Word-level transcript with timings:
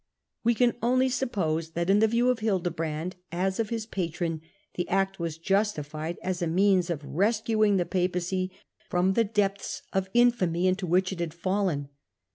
We 0.43 0.55
can 0.55 0.73
only 0.81 1.09
suppose 1.09 1.73
that 1.73 1.87
in 1.87 1.99
the 1.99 2.07
view 2.07 2.31
of 2.31 2.39
Hildebrand, 2.39 3.17
as 3.31 3.59
of 3.59 3.69
his 3.69 3.85
patron, 3.85 4.41
the 4.73 4.89
act 4.89 5.19
was 5.19 5.37
justified 5.37 6.17
as 6.23 6.41
a 6.41 6.47
means 6.47 6.89
of 6.89 7.05
rescuing 7.05 7.77
the 7.77 7.85
Papacy 7.85 8.49
firom 8.89 9.13
the 9.13 9.23
depths 9.23 9.83
of 9.93 10.09
infamy 10.15 10.65
into 10.65 10.87
which 10.87 11.13
it 11.13 11.19
had 11.19 11.35
fallen. 11.35 11.89